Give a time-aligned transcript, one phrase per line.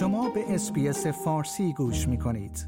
[0.00, 2.66] شما به اسپیس فارسی گوش می کنید.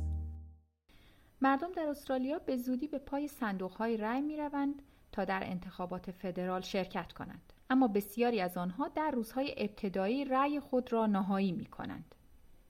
[1.40, 4.82] مردم در استرالیا به زودی به پای صندوق های رای می روند
[5.12, 7.52] تا در انتخابات فدرال شرکت کنند.
[7.70, 12.14] اما بسیاری از آنها در روزهای ابتدایی رأی خود را نهایی می کنند.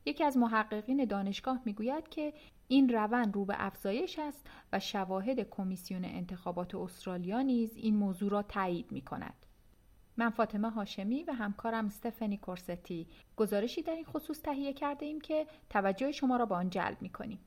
[0.07, 2.33] یکی از محققین دانشگاه می‌گوید که
[2.69, 8.43] این روند رو به افزایش است و شواهد کمیسیون انتخابات استرالیا نیز این موضوع را
[8.43, 9.47] تایید می کند.
[10.17, 15.47] من فاطمه هاشمی و همکارم استفنی کورستی گزارشی در این خصوص تهیه کرده ایم که
[15.71, 17.39] توجه شما را به آن جلب می کنیم.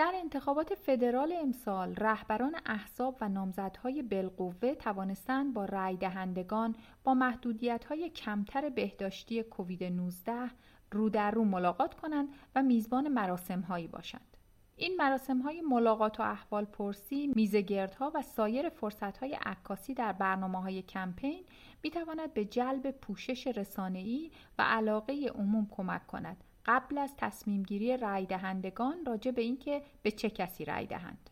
[0.00, 8.10] در انتخابات فدرال امسال رهبران احزاب و نامزدهای بالقوه توانستند با رای دهندگان با محدودیت‌های
[8.10, 10.50] کمتر بهداشتی کووید 19
[10.92, 14.36] رو در رو ملاقات کنند و میزبان مراسمهایی باشند.
[14.82, 20.62] این مراسم های ملاقات و احوال پرسی، میزگردها و سایر فرصت های عکاسی در برنامه
[20.62, 21.44] های کمپین
[21.82, 27.96] می تواند به جلب پوشش رسانه‌ای و علاقه عموم کمک کند قبل از تصمیم گیری
[27.96, 31.30] رای دهندگان راجع به اینکه به چه کسی رای دهند.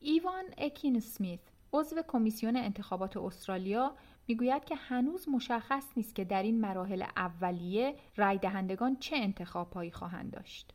[0.00, 1.40] ایوان اکین سمیت
[1.72, 3.94] عضو کمیسیون انتخابات استرالیا
[4.28, 10.30] می‌گوید که هنوز مشخص نیست که در این مراحل اولیه رای دهندگان چه انتخابهایی خواهند
[10.30, 10.74] داشت.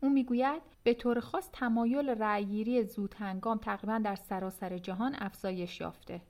[0.00, 6.22] او می‌گوید به طور خاص تمایل رأیگیری زود هنگام تقریبا در سراسر جهان افزایش یافته.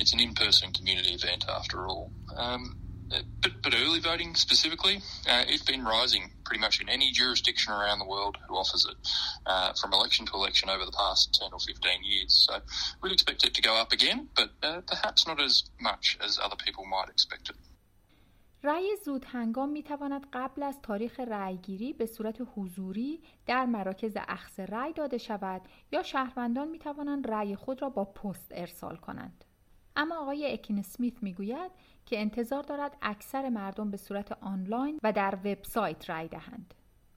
[0.00, 2.10] It's an in-person community event after all.
[2.44, 2.62] Um,
[3.42, 4.96] but, but early voting specifically,
[5.28, 8.96] uh, it's been rising pretty much in any jurisdiction around the world who offers it
[9.46, 12.46] uh, from election to election over the past 10 or 15 years.
[12.48, 12.60] So
[13.02, 16.56] we'd expect it to go up again, but uh, perhaps not as much as other
[16.56, 17.56] people might expect it.
[18.64, 24.60] رأی زود هنگام می تواند قبل از تاریخ رأیگیری به صورت حضوری در مراکز اخذ
[24.60, 29.44] رأی داده شود یا شهروندان می توانند رأی خود را با پست ارسال کنند.
[29.96, 31.70] اما آقای اکین سمیت می گوید
[32.06, 36.74] که انتظار دارد اکثر مردم به صورت آنلاین و در وبسایت رأی دهند.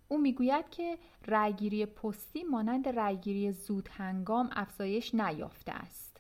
[0.08, 6.15] او می‌گوید که رأیگیری پستی مانند رأیگیری زود هنگام افزایش نیافته است.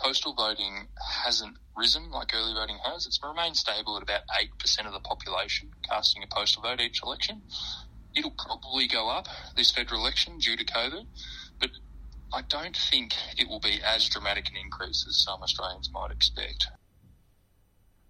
[0.00, 0.88] postal voting
[1.24, 3.06] hasn't risen like early voting has.
[3.06, 7.42] It's remained stable at about 8% of the population casting a postal vote each election.
[8.16, 11.06] It'll probably go up this federal election due to COVID,
[11.60, 11.70] but
[12.32, 16.68] I don't think it will be as dramatic an increase as some Australians might expect.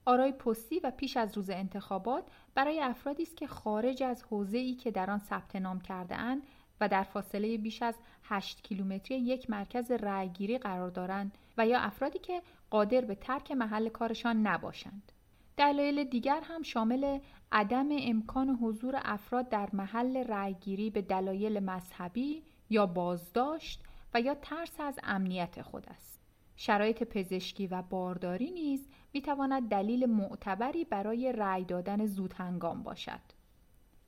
[0.08, 2.24] آرای پستی و پیش از روز انتخابات
[2.54, 6.42] برای افرادی است که خارج از حوزه‌ای که در آن ثبت نام کرده اند
[6.81, 12.19] و در فاصله بیش از 8 کیلومتری یک مرکز رأیگیری قرار دارند و یا افرادی
[12.19, 15.11] که قادر به ترک محل کارشان نباشند.
[15.57, 17.19] دلایل دیگر هم شامل
[17.51, 24.79] عدم امکان حضور افراد در محل رأیگیری به دلایل مذهبی یا بازداشت و یا ترس
[24.79, 26.21] از امنیت خود است.
[26.55, 33.40] شرایط پزشکی و بارداری نیز می تواند دلیل معتبری برای رأی دادن زود هنگام باشد.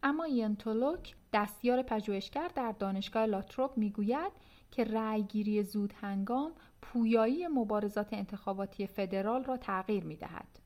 [0.04, 4.32] اما ینتولوک دستیار پژوهشگر در دانشگاه لاتروپ می‌گوید
[4.72, 10.60] که رأیگیری زود هنگام پویایی مبارزات انتخاباتی فدرال را تغییر می دهد.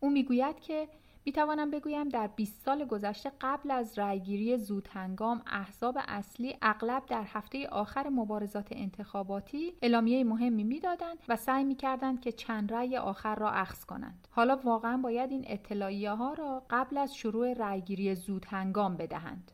[0.00, 0.88] او می‌گوید که
[1.24, 7.06] می توانم بگویم در 20 سال گذشته قبل از رأیگیری زود هنگام احزاب اصلی اغلب
[7.06, 12.96] در هفته آخر مبارزات انتخاباتی اعلامیه مهمی می‌دادند و سعی می کردند که چند رأی
[12.96, 14.28] آخر را اخذ کنند.
[14.30, 19.52] حالا واقعا باید این اطلاعیه ها را قبل از شروع رأیگیری زود هنگام بدهند.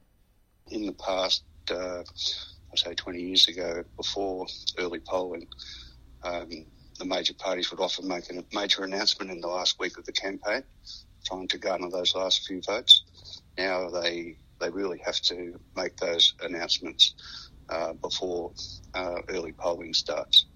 [0.70, 1.44] In the past,
[2.72, 4.46] I say 20 years ago, before
[4.78, 5.46] early polling,
[6.98, 10.12] the major parties would often make a major announcement in the last week of the
[10.12, 10.62] campaign.
[11.24, 13.04] Trying to garner those last few votes.
[13.56, 17.04] Now they they really have to make those announcements
[17.68, 18.52] uh, before
[18.94, 20.46] uh, early polling starts.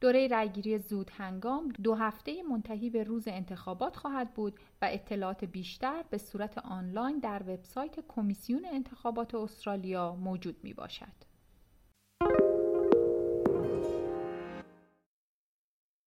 [0.00, 6.04] دوره رأیگیری زود هنگام دو هفته منتهی به روز انتخابات خواهد بود و اطلاعات بیشتر
[6.10, 11.33] به صورت آنلاین در وبسایت کمیسیون انتخابات استرالیا موجود می باشد.